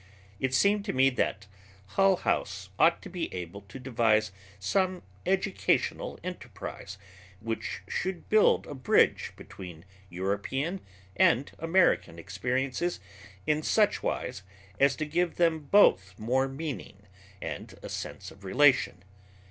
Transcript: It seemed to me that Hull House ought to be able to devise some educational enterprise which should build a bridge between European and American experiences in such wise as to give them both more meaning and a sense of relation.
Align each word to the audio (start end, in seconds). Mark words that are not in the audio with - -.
It 0.39 0.51
seemed 0.55 0.83
to 0.85 0.93
me 0.93 1.11
that 1.11 1.45
Hull 1.89 2.15
House 2.15 2.71
ought 2.79 3.03
to 3.03 3.07
be 3.09 3.31
able 3.31 3.61
to 3.67 3.77
devise 3.77 4.31
some 4.57 5.03
educational 5.27 6.19
enterprise 6.23 6.97
which 7.39 7.83
should 7.87 8.27
build 8.27 8.65
a 8.65 8.73
bridge 8.73 9.31
between 9.35 9.85
European 10.09 10.81
and 11.15 11.51
American 11.59 12.17
experiences 12.17 12.99
in 13.45 13.61
such 13.61 14.01
wise 14.01 14.41
as 14.79 14.95
to 14.95 15.05
give 15.05 15.35
them 15.35 15.65
both 15.65 16.17
more 16.17 16.47
meaning 16.47 17.03
and 17.39 17.77
a 17.83 17.87
sense 17.89 18.31
of 18.31 18.43
relation. 18.43 19.03